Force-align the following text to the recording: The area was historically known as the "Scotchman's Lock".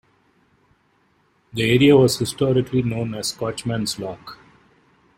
The 1.53 1.61
area 1.73 1.95
was 1.95 2.17
historically 2.17 2.81
known 2.81 3.13
as 3.13 3.29
the 3.31 3.35
"Scotchman's 3.35 3.99
Lock". 3.99 4.39